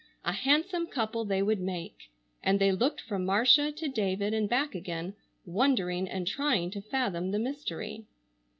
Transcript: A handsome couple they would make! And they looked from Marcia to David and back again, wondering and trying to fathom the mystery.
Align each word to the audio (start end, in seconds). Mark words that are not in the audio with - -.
A 0.25 0.31
handsome 0.31 0.87
couple 0.87 1.25
they 1.25 1.43
would 1.43 1.59
make! 1.59 2.09
And 2.41 2.57
they 2.59 2.71
looked 2.71 3.01
from 3.01 3.23
Marcia 3.23 3.71
to 3.73 3.87
David 3.87 4.33
and 4.33 4.49
back 4.49 4.73
again, 4.73 5.13
wondering 5.45 6.09
and 6.09 6.25
trying 6.25 6.71
to 6.71 6.81
fathom 6.81 7.29
the 7.29 7.37
mystery. 7.37 8.07